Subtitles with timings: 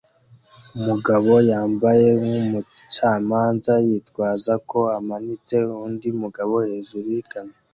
[0.77, 7.55] Umugabo yambaye nkumucamanza yitwaza ko amanitse undi mugabo hejuru yikamyo